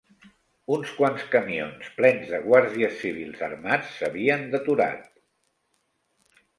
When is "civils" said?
3.05-3.47